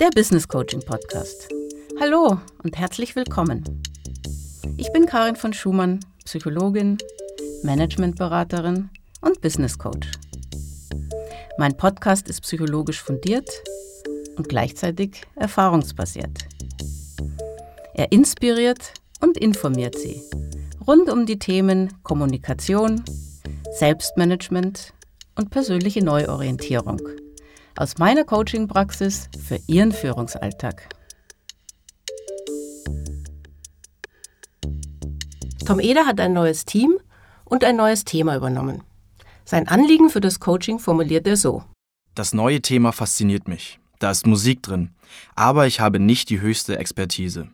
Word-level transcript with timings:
der 0.00 0.08
Business 0.14 0.48
Coaching 0.48 0.80
Podcast. 0.80 1.50
Hallo 2.00 2.40
und 2.64 2.78
herzlich 2.78 3.14
willkommen. 3.16 3.82
Ich 4.78 4.90
bin 4.94 5.04
Karin 5.04 5.36
von 5.36 5.52
Schumann, 5.52 6.00
Psychologin, 6.24 6.96
Managementberaterin 7.64 8.88
und 9.20 9.40
Business 9.42 9.78
Coach. 9.78 10.10
Mein 11.58 11.76
Podcast 11.76 12.30
ist 12.30 12.40
psychologisch 12.40 13.02
fundiert 13.02 13.50
und 14.36 14.48
gleichzeitig 14.48 15.20
erfahrungsbasiert. 15.36 16.46
Er 17.92 18.10
inspiriert 18.10 18.94
und 19.20 19.36
informiert 19.36 19.98
Sie 19.98 20.22
rund 20.86 21.10
um 21.10 21.26
die 21.26 21.38
Themen 21.38 21.92
Kommunikation, 22.04 23.04
Selbstmanagement 23.78 24.94
und 25.36 25.50
persönliche 25.50 26.02
Neuorientierung 26.02 27.02
aus 27.76 27.98
meiner 27.98 28.24
Coaching-Praxis 28.24 29.28
für 29.44 29.58
Ihren 29.66 29.92
Führungsalltag. 29.92 30.88
Tom 35.66 35.78
Eder 35.80 36.06
hat 36.06 36.18
ein 36.20 36.32
neues 36.32 36.64
Team 36.64 36.98
und 37.44 37.64
ein 37.64 37.76
neues 37.76 38.04
Thema 38.04 38.36
übernommen. 38.36 38.82
Sein 39.44 39.68
Anliegen 39.68 40.10
für 40.10 40.20
das 40.20 40.40
Coaching 40.40 40.78
formuliert 40.78 41.26
er 41.26 41.36
so. 41.36 41.64
Das 42.14 42.34
neue 42.34 42.60
Thema 42.60 42.92
fasziniert 42.92 43.48
mich. 43.48 43.78
Da 43.98 44.10
ist 44.10 44.26
Musik 44.26 44.62
drin, 44.62 44.90
aber 45.34 45.66
ich 45.66 45.80
habe 45.80 46.00
nicht 46.00 46.30
die 46.30 46.40
höchste 46.40 46.78
Expertise. 46.78 47.48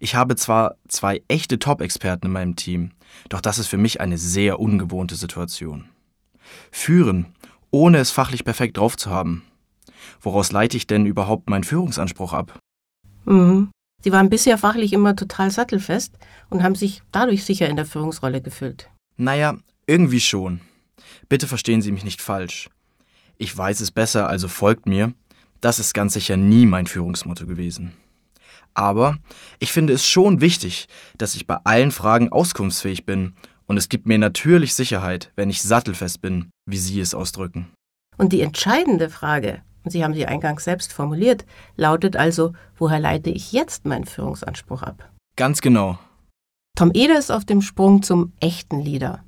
Ich 0.00 0.14
habe 0.14 0.36
zwar 0.36 0.76
zwei 0.88 1.22
echte 1.28 1.58
Top-Experten 1.58 2.26
in 2.26 2.32
meinem 2.32 2.56
Team, 2.56 2.92
doch 3.28 3.40
das 3.40 3.58
ist 3.58 3.66
für 3.66 3.76
mich 3.76 4.00
eine 4.00 4.18
sehr 4.18 4.60
ungewohnte 4.60 5.14
Situation. 5.16 5.88
Führen, 6.70 7.34
ohne 7.70 7.98
es 7.98 8.10
fachlich 8.10 8.44
perfekt 8.44 8.76
drauf 8.76 8.96
zu 8.96 9.10
haben. 9.10 9.42
Woraus 10.20 10.52
leite 10.52 10.76
ich 10.76 10.86
denn 10.86 11.06
überhaupt 11.06 11.50
meinen 11.50 11.64
Führungsanspruch 11.64 12.32
ab? 12.32 12.58
Mhm. 13.24 13.70
Sie 14.02 14.12
waren 14.12 14.30
bisher 14.30 14.58
fachlich 14.58 14.92
immer 14.92 15.16
total 15.16 15.50
sattelfest 15.50 16.14
und 16.50 16.62
haben 16.62 16.76
sich 16.76 17.02
dadurch 17.10 17.44
sicher 17.44 17.68
in 17.68 17.76
der 17.76 17.86
Führungsrolle 17.86 18.40
gefühlt. 18.40 18.88
Naja, 19.16 19.56
irgendwie 19.86 20.20
schon. 20.20 20.60
Bitte 21.28 21.48
verstehen 21.48 21.82
Sie 21.82 21.90
mich 21.90 22.04
nicht 22.04 22.22
falsch. 22.22 22.70
Ich 23.36 23.56
weiß 23.56 23.80
es 23.80 23.90
besser, 23.90 24.28
also 24.28 24.48
folgt 24.48 24.86
mir. 24.86 25.12
Das 25.60 25.80
ist 25.80 25.94
ganz 25.94 26.12
sicher 26.12 26.36
nie 26.36 26.66
mein 26.66 26.86
Führungsmotto 26.86 27.46
gewesen. 27.46 27.92
Aber 28.74 29.18
ich 29.58 29.72
finde 29.72 29.92
es 29.92 30.06
schon 30.06 30.40
wichtig, 30.40 30.86
dass 31.16 31.34
ich 31.34 31.48
bei 31.48 31.58
allen 31.64 31.90
Fragen 31.90 32.30
auskunftsfähig 32.30 33.04
bin 33.04 33.34
und 33.66 33.76
es 33.76 33.88
gibt 33.88 34.06
mir 34.06 34.18
natürlich 34.18 34.74
Sicherheit, 34.74 35.32
wenn 35.34 35.50
ich 35.50 35.62
sattelfest 35.62 36.22
bin, 36.22 36.50
wie 36.68 36.76
Sie 36.76 37.00
es 37.00 37.14
ausdrücken. 37.14 37.68
Und 38.16 38.32
die 38.32 38.40
entscheidende 38.40 39.10
Frage, 39.10 39.62
und 39.84 39.90
Sie 39.90 40.04
haben 40.04 40.14
sie 40.14 40.26
eingangs 40.26 40.64
selbst 40.64 40.92
formuliert, 40.92 41.44
lautet 41.76 42.16
also, 42.16 42.52
woher 42.76 43.00
leite 43.00 43.30
ich 43.30 43.52
jetzt 43.52 43.86
meinen 43.86 44.04
Führungsanspruch 44.04 44.82
ab? 44.82 45.10
Ganz 45.36 45.60
genau. 45.60 45.98
Tom 46.76 46.90
Eder 46.94 47.18
ist 47.18 47.30
auf 47.30 47.44
dem 47.44 47.62
Sprung 47.62 48.02
zum 48.02 48.32
echten 48.40 48.80
Leader. 48.80 49.24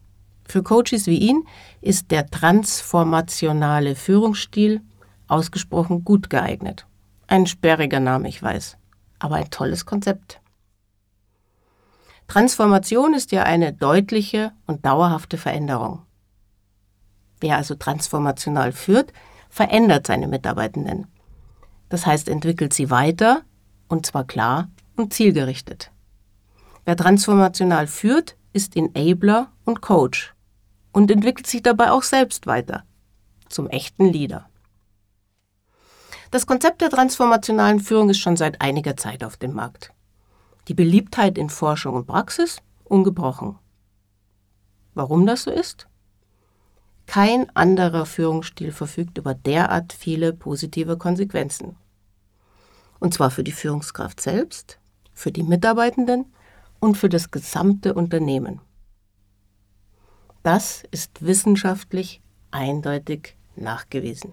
Für 0.46 0.62
Coaches 0.62 1.06
wie 1.06 1.18
ihn 1.18 1.44
ist 1.80 2.10
der 2.10 2.26
transformationale 2.26 3.94
Führungsstil 3.94 4.82
ausgesprochen 5.28 6.04
gut 6.04 6.28
geeignet. 6.28 6.86
Ein 7.28 7.46
sperriger 7.46 8.00
Name, 8.00 8.28
ich 8.28 8.42
weiß 8.42 8.76
aber 9.20 9.36
ein 9.36 9.50
tolles 9.50 9.86
Konzept. 9.86 10.40
Transformation 12.26 13.14
ist 13.14 13.32
ja 13.32 13.44
eine 13.44 13.72
deutliche 13.72 14.52
und 14.66 14.84
dauerhafte 14.84 15.36
Veränderung. 15.36 16.02
Wer 17.40 17.56
also 17.56 17.74
transformational 17.74 18.72
führt, 18.72 19.12
verändert 19.48 20.06
seine 20.06 20.28
Mitarbeitenden. 20.28 21.06
Das 21.88 22.06
heißt, 22.06 22.28
entwickelt 22.28 22.72
sie 22.72 22.90
weiter, 22.90 23.42
und 23.88 24.06
zwar 24.06 24.24
klar 24.24 24.68
und 24.96 25.12
zielgerichtet. 25.12 25.90
Wer 26.84 26.96
transformational 26.96 27.86
führt, 27.86 28.36
ist 28.52 28.76
Enabler 28.76 29.52
und 29.64 29.80
Coach 29.80 30.34
und 30.92 31.10
entwickelt 31.10 31.46
sich 31.46 31.62
dabei 31.62 31.90
auch 31.90 32.02
selbst 32.02 32.46
weiter 32.46 32.84
zum 33.48 33.68
echten 33.68 34.06
Leader. 34.06 34.48
Das 36.30 36.46
Konzept 36.46 36.80
der 36.80 36.90
transformationalen 36.90 37.80
Führung 37.80 38.10
ist 38.10 38.20
schon 38.20 38.36
seit 38.36 38.60
einiger 38.60 38.96
Zeit 38.96 39.24
auf 39.24 39.36
dem 39.36 39.52
Markt. 39.52 39.92
Die 40.68 40.74
Beliebtheit 40.74 41.36
in 41.36 41.50
Forschung 41.50 41.94
und 41.94 42.06
Praxis 42.06 42.62
ungebrochen. 42.84 43.58
Warum 44.94 45.26
das 45.26 45.42
so 45.42 45.50
ist? 45.50 45.88
Kein 47.10 47.50
anderer 47.56 48.06
Führungsstil 48.06 48.70
verfügt 48.70 49.18
über 49.18 49.34
derart 49.34 49.92
viele 49.92 50.32
positive 50.32 50.96
Konsequenzen. 50.96 51.74
Und 53.00 53.12
zwar 53.14 53.32
für 53.32 53.42
die 53.42 53.50
Führungskraft 53.50 54.20
selbst, 54.20 54.78
für 55.12 55.32
die 55.32 55.42
Mitarbeitenden 55.42 56.26
und 56.78 56.96
für 56.96 57.08
das 57.08 57.32
gesamte 57.32 57.94
Unternehmen. 57.94 58.60
Das 60.44 60.84
ist 60.92 61.26
wissenschaftlich 61.26 62.22
eindeutig 62.52 63.36
nachgewiesen. 63.56 64.32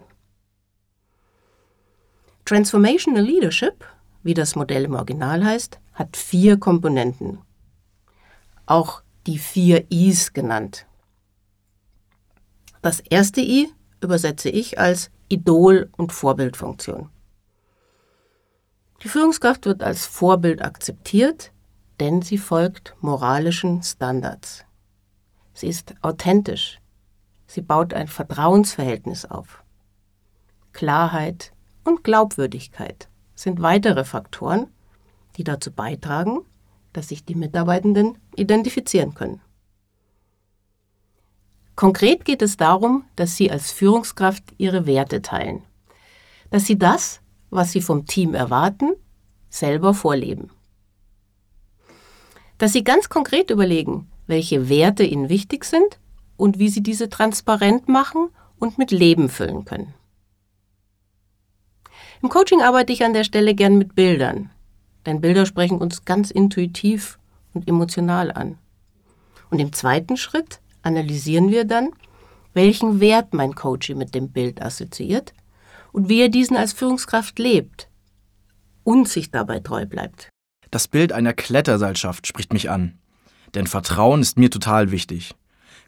Transformational 2.44 3.24
Leadership, 3.24 3.84
wie 4.22 4.34
das 4.34 4.54
Modell 4.54 4.84
im 4.84 4.94
Original 4.94 5.44
heißt, 5.44 5.80
hat 5.94 6.16
vier 6.16 6.60
Komponenten. 6.60 7.40
Auch 8.66 9.02
die 9.26 9.38
vier 9.38 9.90
Is 9.90 10.32
genannt. 10.32 10.86
Das 12.82 13.00
erste 13.00 13.40
I 13.40 13.72
übersetze 14.00 14.48
ich 14.48 14.78
als 14.78 15.10
Idol- 15.28 15.90
und 15.96 16.12
Vorbildfunktion. 16.12 17.08
Die 19.02 19.08
Führungskraft 19.08 19.66
wird 19.66 19.82
als 19.82 20.06
Vorbild 20.06 20.62
akzeptiert, 20.62 21.52
denn 22.00 22.22
sie 22.22 22.38
folgt 22.38 22.96
moralischen 23.00 23.82
Standards. 23.82 24.64
Sie 25.52 25.68
ist 25.68 25.94
authentisch. 26.02 26.80
Sie 27.46 27.62
baut 27.62 27.94
ein 27.94 28.08
Vertrauensverhältnis 28.08 29.24
auf. 29.24 29.64
Klarheit, 30.72 31.52
und 31.88 32.04
Glaubwürdigkeit 32.04 33.08
sind 33.34 33.62
weitere 33.62 34.04
Faktoren, 34.04 34.66
die 35.36 35.44
dazu 35.44 35.72
beitragen, 35.72 36.40
dass 36.92 37.08
sich 37.08 37.24
die 37.24 37.34
Mitarbeitenden 37.34 38.18
identifizieren 38.36 39.14
können. 39.14 39.40
Konkret 41.78 42.24
geht 42.24 42.42
es 42.42 42.56
darum, 42.56 43.04
dass 43.14 43.36
Sie 43.36 43.52
als 43.52 43.70
Führungskraft 43.70 44.42
Ihre 44.58 44.84
Werte 44.84 45.22
teilen, 45.22 45.62
dass 46.50 46.66
Sie 46.66 46.76
das, 46.76 47.20
was 47.50 47.70
Sie 47.70 47.80
vom 47.80 48.04
Team 48.04 48.34
erwarten, 48.34 48.94
selber 49.48 49.94
vorleben. 49.94 50.50
Dass 52.58 52.72
Sie 52.72 52.82
ganz 52.82 53.08
konkret 53.08 53.50
überlegen, 53.50 54.10
welche 54.26 54.68
Werte 54.68 55.04
Ihnen 55.04 55.28
wichtig 55.28 55.64
sind 55.64 56.00
und 56.36 56.58
wie 56.58 56.68
Sie 56.68 56.82
diese 56.82 57.08
transparent 57.10 57.86
machen 57.86 58.30
und 58.58 58.76
mit 58.76 58.90
Leben 58.90 59.28
füllen 59.28 59.64
können. 59.64 59.94
Im 62.22 62.28
Coaching 62.28 62.60
arbeite 62.60 62.92
ich 62.92 63.04
an 63.04 63.12
der 63.12 63.22
Stelle 63.22 63.54
gern 63.54 63.78
mit 63.78 63.94
Bildern, 63.94 64.50
denn 65.06 65.20
Bilder 65.20 65.46
sprechen 65.46 65.78
uns 65.78 66.04
ganz 66.04 66.32
intuitiv 66.32 67.20
und 67.54 67.68
emotional 67.68 68.32
an. 68.32 68.58
Und 69.50 69.60
im 69.60 69.72
zweiten 69.72 70.16
Schritt 70.16 70.58
analysieren 70.88 71.50
wir 71.50 71.64
dann, 71.64 71.90
welchen 72.54 72.98
Wert 72.98 73.34
mein 73.34 73.54
Coach 73.54 73.90
mit 73.90 74.14
dem 74.14 74.32
Bild 74.32 74.60
assoziiert 74.60 75.34
und 75.92 76.08
wie 76.08 76.20
er 76.20 76.30
diesen 76.30 76.56
als 76.56 76.72
Führungskraft 76.72 77.38
lebt 77.38 77.88
und 78.82 79.06
sich 79.06 79.30
dabei 79.30 79.60
treu 79.60 79.86
bleibt. 79.86 80.30
Das 80.70 80.88
Bild 80.88 81.12
einer 81.12 81.34
Kletterseilschaft 81.34 82.26
spricht 82.26 82.52
mich 82.52 82.68
an. 82.70 82.98
Denn 83.54 83.66
Vertrauen 83.66 84.20
ist 84.20 84.38
mir 84.38 84.50
total 84.50 84.90
wichtig. 84.90 85.34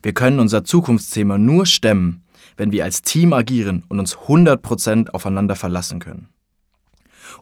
Wir 0.02 0.14
können 0.14 0.38
unser 0.38 0.64
Zukunftsthema 0.64 1.36
nur 1.36 1.66
stemmen, 1.66 2.22
wenn 2.56 2.72
wir 2.72 2.84
als 2.84 3.02
Team 3.02 3.32
agieren 3.32 3.84
und 3.88 3.98
uns 3.98 4.16
100% 4.16 5.10
aufeinander 5.10 5.56
verlassen 5.56 5.98
können. 5.98 6.28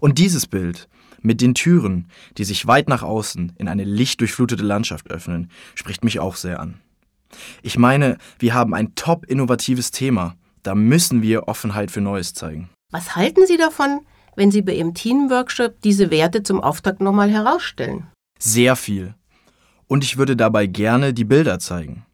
Und 0.01 0.19
dieses 0.19 0.47
Bild 0.47 0.89
mit 1.21 1.41
den 1.41 1.55
Türen, 1.55 2.09
die 2.37 2.45
sich 2.45 2.67
weit 2.67 2.89
nach 2.89 3.03
außen 3.03 3.53
in 3.57 3.69
eine 3.69 3.85
lichtdurchflutete 3.85 4.63
Landschaft 4.63 5.11
öffnen, 5.11 5.51
spricht 5.75 6.05
mich 6.05 6.19
auch 6.19 6.37
sehr 6.37 6.61
an. 6.61 6.81
Ich 7.63 7.79
meine, 7.79 8.19
wir 8.39 8.55
haben 8.55 8.75
ein 8.75 8.95
top 8.95 9.27
innovatives 9.27 9.91
Thema. 9.91 10.35
Da 10.63 10.75
müssen 10.75 11.23
wir 11.23 11.49
Offenheit 11.49 11.91
für 11.91 12.01
Neues 12.01 12.35
zeigen. 12.35 12.69
Was 12.91 13.17
halten 13.17 13.47
Sie 13.47 13.57
davon, 13.57 14.01
wenn 14.37 14.51
Sie 14.51 14.63
bei 14.63 14.75
Ihrem 14.75 14.95
Teamworkshop 14.95 15.81
diese 15.83 16.11
Werte 16.11 16.43
zum 16.43 16.61
Auftakt 16.61 17.01
nochmal 17.01 17.31
herausstellen? 17.31 18.07
Sehr 18.39 18.77
viel. 18.77 19.15
Und 19.87 20.05
ich 20.05 20.17
würde 20.17 20.37
dabei 20.37 20.67
gerne 20.67 21.15
die 21.15 21.25
Bilder 21.25 21.59
zeigen. 21.59 22.05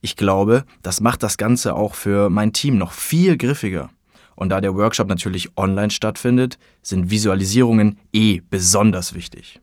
Ich 0.00 0.16
glaube, 0.16 0.64
das 0.82 1.00
macht 1.00 1.22
das 1.22 1.36
Ganze 1.36 1.74
auch 1.74 1.94
für 1.94 2.30
mein 2.30 2.52
Team 2.52 2.78
noch 2.78 2.92
viel 2.92 3.36
griffiger. 3.36 3.90
Und 4.36 4.50
da 4.50 4.60
der 4.60 4.76
Workshop 4.76 5.08
natürlich 5.08 5.56
online 5.56 5.90
stattfindet, 5.90 6.58
sind 6.82 7.10
Visualisierungen 7.10 7.98
eh 8.12 8.40
besonders 8.48 9.14
wichtig. 9.14 9.60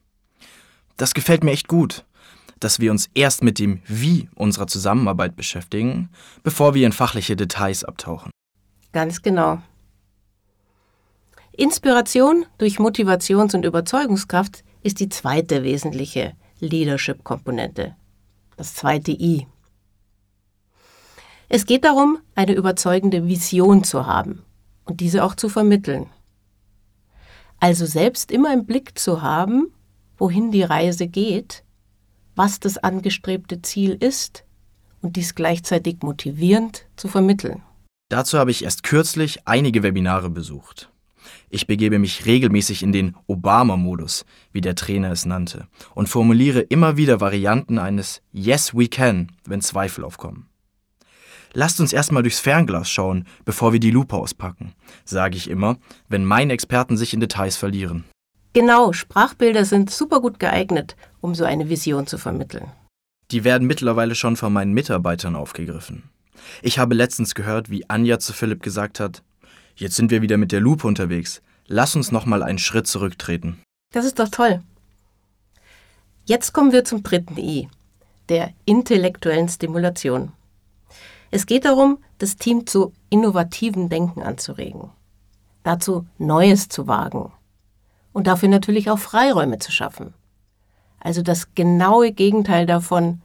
Das 0.97 1.13
gefällt 1.13 1.43
mir 1.43 1.51
echt 1.51 1.67
gut, 1.67 2.05
dass 2.59 2.79
wir 2.79 2.91
uns 2.91 3.09
erst 3.13 3.43
mit 3.43 3.59
dem 3.59 3.81
Wie 3.85 4.29
unserer 4.35 4.67
Zusammenarbeit 4.67 5.35
beschäftigen, 5.35 6.09
bevor 6.43 6.73
wir 6.73 6.85
in 6.85 6.91
fachliche 6.91 7.35
Details 7.35 7.83
abtauchen. 7.83 8.31
Ganz 8.91 9.21
genau. 9.21 9.59
Inspiration 11.51 12.45
durch 12.57 12.79
Motivations- 12.79 13.55
und 13.55 13.65
Überzeugungskraft 13.65 14.63
ist 14.83 14.99
die 14.99 15.09
zweite 15.09 15.63
wesentliche 15.63 16.33
Leadership-Komponente, 16.59 17.95
das 18.57 18.73
zweite 18.73 19.11
I. 19.11 19.47
Es 21.47 21.65
geht 21.65 21.85
darum, 21.85 22.19
eine 22.33 22.53
überzeugende 22.53 23.27
Vision 23.27 23.83
zu 23.83 24.05
haben 24.05 24.43
und 24.85 24.99
diese 24.99 25.23
auch 25.23 25.35
zu 25.35 25.49
vermitteln. 25.49 26.07
Also 27.59 27.85
selbst 27.85 28.31
immer 28.31 28.53
im 28.53 28.65
Blick 28.65 28.97
zu 28.97 29.21
haben, 29.21 29.73
wohin 30.17 30.51
die 30.51 30.63
Reise 30.63 31.07
geht, 31.07 31.63
was 32.35 32.59
das 32.59 32.77
angestrebte 32.77 33.61
Ziel 33.61 33.97
ist 33.99 34.43
und 35.01 35.15
dies 35.15 35.35
gleichzeitig 35.35 35.97
motivierend 36.01 36.85
zu 36.95 37.07
vermitteln. 37.07 37.61
Dazu 38.09 38.37
habe 38.37 38.51
ich 38.51 38.63
erst 38.63 38.83
kürzlich 38.83 39.47
einige 39.47 39.83
Webinare 39.83 40.29
besucht. 40.29 40.91
Ich 41.49 41.67
begebe 41.67 41.99
mich 41.99 42.25
regelmäßig 42.25 42.83
in 42.83 42.91
den 42.91 43.15
Obama-Modus, 43.27 44.25
wie 44.51 44.61
der 44.61 44.75
Trainer 44.75 45.11
es 45.11 45.25
nannte, 45.25 45.67
und 45.93 46.09
formuliere 46.09 46.59
immer 46.59 46.97
wieder 46.97 47.19
Varianten 47.21 47.79
eines 47.79 48.21
Yes, 48.31 48.75
we 48.75 48.87
can, 48.87 49.31
wenn 49.45 49.61
Zweifel 49.61 50.03
aufkommen. 50.03 50.47
Lasst 51.53 51.79
uns 51.79 51.93
erstmal 51.93 52.21
durchs 52.21 52.39
Fernglas 52.41 52.89
schauen, 52.89 53.25
bevor 53.45 53.71
wir 53.71 53.79
die 53.79 53.91
Lupe 53.91 54.15
auspacken, 54.17 54.73
sage 55.05 55.37
ich 55.37 55.49
immer, 55.49 55.77
wenn 56.09 56.25
meine 56.25 56.53
Experten 56.53 56.97
sich 56.97 57.13
in 57.13 57.21
Details 57.21 57.55
verlieren. 57.55 58.03
Genau, 58.55 58.93
Sprachbilder 58.93 59.65
sind 59.65 59.89
super 59.89 60.21
gut 60.21 60.39
geeignet, 60.39 60.95
um 61.19 61.35
so 61.35 61.43
eine 61.43 61.67
Vision 61.67 62.07
zu 62.07 62.17
vermitteln. 62.17 62.71
Die 63.31 63.43
werden 63.43 63.67
mittlerweile 63.67 64.15
schon 64.15 64.37
von 64.37 64.53
meinen 64.53 64.71
Mitarbeitern 64.71 65.35
aufgegriffen. 65.35 66.03
Ich 66.61 66.79
habe 66.79 66.95
letztens 66.95 67.35
gehört, 67.35 67.69
wie 67.69 67.89
Anja 67.89 68.17
zu 68.17 68.31
Philipp 68.31 68.63
gesagt 68.63 69.01
hat, 69.01 69.23
jetzt 69.75 69.97
sind 69.97 70.09
wir 70.09 70.21
wieder 70.21 70.37
mit 70.37 70.53
der 70.53 70.61
Lupe 70.61 70.87
unterwegs. 70.87 71.41
Lass 71.67 71.97
uns 71.97 72.13
noch 72.13 72.25
mal 72.25 72.43
einen 72.43 72.57
Schritt 72.57 72.87
zurücktreten. 72.87 73.61
Das 73.91 74.05
ist 74.05 74.19
doch 74.19 74.29
toll. 74.29 74.61
Jetzt 76.23 76.53
kommen 76.53 76.71
wir 76.71 76.85
zum 76.85 77.03
dritten 77.03 77.37
I, 77.37 77.67
der 78.29 78.53
intellektuellen 78.63 79.49
Stimulation. 79.49 80.31
Es 81.29 81.45
geht 81.45 81.65
darum, 81.65 81.97
das 82.19 82.37
Team 82.37 82.65
zu 82.65 82.93
innovativen 83.09 83.89
Denken 83.89 84.23
anzuregen, 84.23 84.91
dazu 85.63 86.07
Neues 86.17 86.69
zu 86.69 86.87
wagen 86.87 87.33
und 88.15 88.27
dafür 88.27 88.47
natürlich 88.47 88.89
auch 88.89 88.97
Freiräume 88.97 89.59
zu 89.59 89.73
schaffen. 89.73 90.13
Also 91.01 91.21
das 91.21 91.53
genaue 91.53 92.13
Gegenteil 92.13 92.65
davon, 92.65 93.21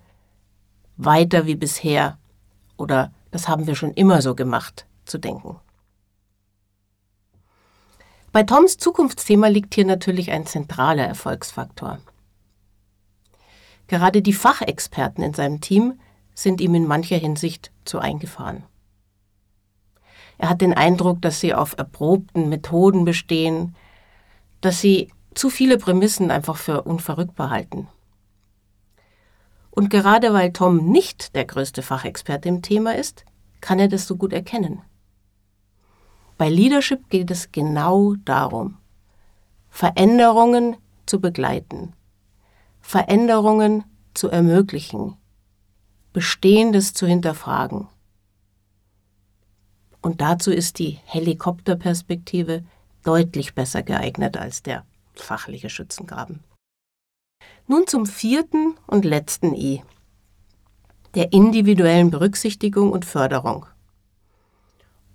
weiter 0.96 1.46
wie 1.46 1.54
bisher 1.54 2.18
oder 2.76 3.12
das 3.30 3.46
haben 3.46 3.68
wir 3.68 3.76
schon 3.76 3.92
immer 3.92 4.20
so 4.20 4.34
gemacht, 4.34 4.86
zu 5.04 5.18
denken. 5.18 5.60
Bei 8.32 8.42
Toms 8.42 8.78
Zukunftsthema 8.78 9.46
liegt 9.46 9.76
hier 9.76 9.86
natürlich 9.86 10.32
ein 10.32 10.44
zentraler 10.44 11.06
Erfolgsfaktor. 11.06 12.00
Gerade 13.86 14.22
die 14.22 14.32
Fachexperten 14.32 15.22
in 15.22 15.34
seinem 15.34 15.60
Team 15.60 16.00
sind 16.34 16.60
ihm 16.60 16.74
in 16.74 16.88
mancher 16.88 17.16
Hinsicht 17.16 17.70
zu 17.84 18.00
eingefahren. 18.00 18.64
Er 20.36 20.48
hat 20.48 20.60
den 20.60 20.74
Eindruck, 20.74 21.22
dass 21.22 21.38
sie 21.38 21.54
auf 21.54 21.78
erprobten 21.78 22.48
Methoden 22.48 23.04
bestehen, 23.04 23.76
dass 24.60 24.80
sie 24.80 25.12
zu 25.34 25.50
viele 25.50 25.78
Prämissen 25.78 26.30
einfach 26.30 26.56
für 26.56 26.82
unverrückbar 26.82 27.50
halten. 27.50 27.88
Und 29.70 29.88
gerade 29.88 30.32
weil 30.32 30.52
Tom 30.52 30.90
nicht 30.90 31.34
der 31.34 31.44
größte 31.44 31.82
Fachexperte 31.82 32.48
im 32.48 32.62
Thema 32.62 32.94
ist, 32.94 33.24
kann 33.60 33.78
er 33.78 33.88
das 33.88 34.06
so 34.06 34.16
gut 34.16 34.32
erkennen. 34.32 34.82
Bei 36.36 36.48
Leadership 36.48 37.08
geht 37.10 37.30
es 37.30 37.52
genau 37.52 38.14
darum, 38.24 38.78
Veränderungen 39.68 40.76
zu 41.06 41.20
begleiten, 41.20 41.92
Veränderungen 42.80 43.84
zu 44.14 44.28
ermöglichen, 44.28 45.16
Bestehendes 46.12 46.92
zu 46.92 47.06
hinterfragen. 47.06 47.86
Und 50.02 50.20
dazu 50.20 50.50
ist 50.50 50.78
die 50.78 50.98
Helikopterperspektive 51.04 52.64
deutlich 53.04 53.54
besser 53.54 53.82
geeignet 53.82 54.36
als 54.36 54.62
der 54.62 54.84
fachliche 55.14 55.70
Schützengraben. 55.70 56.40
Nun 57.66 57.86
zum 57.86 58.06
vierten 58.06 58.74
und 58.86 59.04
letzten 59.04 59.54
I, 59.54 59.82
der 61.14 61.32
individuellen 61.32 62.10
Berücksichtigung 62.10 62.92
und 62.92 63.04
Förderung. 63.04 63.66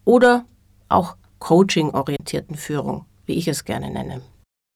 Oder 0.03 0.45
auch 0.89 1.17
coaching-orientierten 1.39 2.55
Führung, 2.55 3.05
wie 3.25 3.33
ich 3.33 3.47
es 3.47 3.65
gerne 3.65 3.91
nenne. 3.91 4.21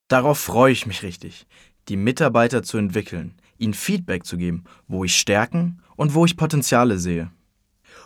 Darauf 0.10 0.40
freue 0.40 0.72
ich 0.72 0.86
mich 0.86 1.04
richtig, 1.04 1.46
die 1.88 1.98
Mitarbeiter 1.98 2.64
zu 2.64 2.78
entwickeln, 2.78 3.36
ihnen 3.58 3.74
Feedback 3.74 4.26
zu 4.26 4.38
geben, 4.38 4.64
wo 4.88 5.04
ich 5.04 5.18
Stärken 5.18 5.82
und 5.96 6.14
wo 6.14 6.26
ich 6.26 6.38
Potenziale 6.38 6.98
sehe. 6.98 7.32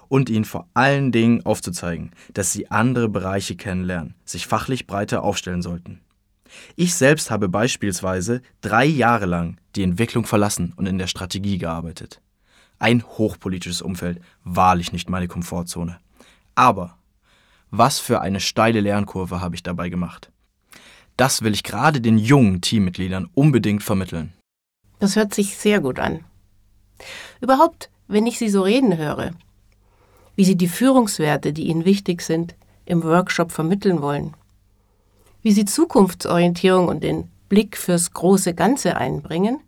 Und 0.08 0.30
ihnen 0.30 0.46
vor 0.46 0.68
allen 0.74 1.12
Dingen 1.12 1.46
aufzuzeigen, 1.46 2.12
dass 2.34 2.52
sie 2.52 2.70
andere 2.70 3.10
Bereiche 3.10 3.56
kennenlernen, 3.56 4.16
sich 4.26 4.48
fachlich 4.48 4.88
breiter 4.88 5.24
aufstellen 5.24 5.62
sollten. 5.62 6.02
Ich 6.76 6.94
selbst 6.94 7.32
habe 7.32 7.50
beispielsweise 7.50 8.42
drei 8.62 8.86
Jahre 8.86 9.26
lang 9.26 9.58
die 9.76 9.84
Entwicklung 9.84 10.26
verlassen 10.26 10.74
und 10.76 10.86
in 10.86 10.98
der 10.98 11.08
Strategie 11.08 11.58
gearbeitet. 11.58 12.22
Ein 12.80 13.04
hochpolitisches 13.04 13.82
Umfeld, 13.82 14.20
wahrlich 14.44 14.92
nicht 14.92 15.10
meine 15.10 15.28
Komfortzone. 15.28 16.00
Aber 16.56 16.98
was 17.76 18.00
für 18.00 18.22
eine 18.22 18.40
steile 18.40 18.82
Lernkurve 18.82 19.42
habe 19.42 19.56
ich 19.56 19.64
dabei 19.64 19.90
gemacht. 19.90 20.32
Das 21.18 21.42
will 21.42 21.54
ich 21.54 21.64
gerade 21.64 22.02
den 22.02 22.20
jungen 22.20 22.62
Teammitgliedern 22.62 23.30
unbedingt 23.34 23.82
vermitteln. 23.82 24.34
Das 25.00 25.16
hört 25.16 25.34
sich 25.34 25.58
sehr 25.58 25.80
gut 25.80 25.98
an. 25.98 26.24
Überhaupt, 27.42 27.90
wenn 28.08 28.28
ich 28.28 28.38
Sie 28.38 28.50
so 28.50 28.62
reden 28.62 28.96
höre, 28.96 29.32
wie 30.36 30.46
Sie 30.46 30.56
die 30.56 30.68
Führungswerte, 30.68 31.54
die 31.54 31.68
Ihnen 31.68 31.86
wichtig 31.86 32.22
sind, 32.22 32.56
im 32.86 33.04
Workshop 33.04 33.52
vermitteln 33.52 34.02
wollen, 34.02 34.34
wie 35.42 35.52
Sie 35.52 35.66
Zukunftsorientierung 35.66 36.88
und 36.88 37.04
den 37.04 37.30
Blick 37.50 37.78
fürs 37.78 38.14
große 38.14 38.54
Ganze 38.54 38.98
einbringen, 38.98 39.60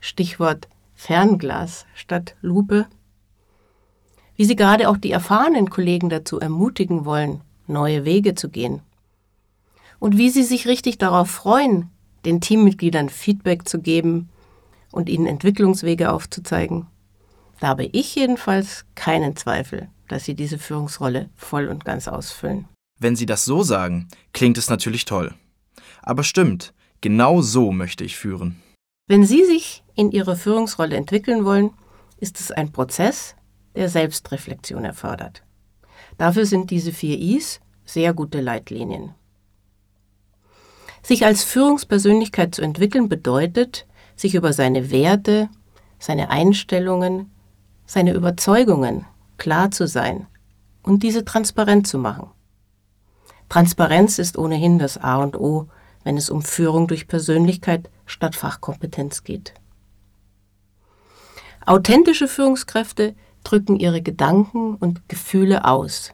Stichwort 0.00 0.68
Fernglas 0.94 1.86
statt 1.94 2.36
Lupe, 2.42 2.86
wie 4.36 4.44
Sie 4.44 4.56
gerade 4.56 4.88
auch 4.88 4.96
die 4.96 5.10
erfahrenen 5.10 5.70
Kollegen 5.70 6.08
dazu 6.08 6.38
ermutigen 6.40 7.04
wollen, 7.04 7.42
neue 7.66 8.04
Wege 8.04 8.34
zu 8.34 8.48
gehen. 8.48 8.80
Und 9.98 10.16
wie 10.16 10.30
Sie 10.30 10.42
sich 10.42 10.66
richtig 10.66 10.98
darauf 10.98 11.30
freuen, 11.30 11.90
den 12.24 12.40
Teammitgliedern 12.40 13.08
Feedback 13.08 13.68
zu 13.68 13.80
geben 13.80 14.28
und 14.92 15.08
ihnen 15.08 15.26
Entwicklungswege 15.26 16.12
aufzuzeigen. 16.12 16.86
Da 17.60 17.68
habe 17.68 17.84
ich 17.84 18.14
jedenfalls 18.14 18.84
keinen 18.94 19.36
Zweifel, 19.36 19.88
dass 20.10 20.24
Sie 20.24 20.34
diese 20.34 20.58
Führungsrolle 20.58 21.30
voll 21.36 21.68
und 21.68 21.84
ganz 21.84 22.08
ausfüllen. 22.08 22.66
Wenn 22.98 23.16
Sie 23.16 23.26
das 23.26 23.44
so 23.44 23.62
sagen, 23.62 24.08
klingt 24.32 24.58
es 24.58 24.68
natürlich 24.68 25.04
toll. 25.04 25.34
Aber 26.02 26.24
stimmt, 26.24 26.74
genau 27.00 27.42
so 27.42 27.72
möchte 27.72 28.04
ich 28.04 28.16
führen. 28.16 28.60
Wenn 29.06 29.24
Sie 29.24 29.44
sich 29.44 29.84
in 29.94 30.10
Ihrer 30.10 30.36
Führungsrolle 30.36 30.96
entwickeln 30.96 31.44
wollen, 31.44 31.70
ist 32.18 32.40
es 32.40 32.50
ein 32.50 32.72
Prozess, 32.72 33.36
der 33.74 33.88
Selbstreflexion 33.88 34.84
erfordert. 34.84 35.42
Dafür 36.18 36.44
sind 36.44 36.70
diese 36.70 36.92
vier 36.92 37.18
Is 37.18 37.60
sehr 37.84 38.12
gute 38.12 38.40
Leitlinien. 38.40 39.14
Sich 41.02 41.24
als 41.24 41.44
Führungspersönlichkeit 41.44 42.54
zu 42.54 42.62
entwickeln 42.62 43.08
bedeutet, 43.08 43.86
sich 44.16 44.34
über 44.34 44.52
seine 44.52 44.90
Werte, 44.90 45.48
seine 45.98 46.30
Einstellungen, 46.30 47.30
seine 47.86 48.12
Überzeugungen 48.12 49.06
klar 49.40 49.72
zu 49.72 49.88
sein 49.88 50.28
und 50.84 51.02
diese 51.02 51.24
transparent 51.24 51.88
zu 51.88 51.98
machen. 51.98 52.30
Transparenz 53.48 54.20
ist 54.20 54.38
ohnehin 54.38 54.78
das 54.78 54.98
A 54.98 55.16
und 55.16 55.36
O, 55.36 55.68
wenn 56.04 56.16
es 56.16 56.30
um 56.30 56.42
Führung 56.42 56.86
durch 56.86 57.08
Persönlichkeit 57.08 57.90
statt 58.06 58.36
Fachkompetenz 58.36 59.24
geht. 59.24 59.54
Authentische 61.66 62.28
Führungskräfte 62.28 63.16
drücken 63.42 63.76
ihre 63.76 64.02
Gedanken 64.02 64.76
und 64.76 65.08
Gefühle 65.08 65.64
aus. 65.64 66.12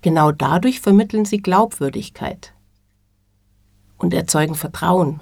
Genau 0.00 0.32
dadurch 0.32 0.80
vermitteln 0.80 1.26
sie 1.26 1.42
Glaubwürdigkeit 1.42 2.54
und 3.98 4.14
erzeugen 4.14 4.54
Vertrauen 4.54 5.20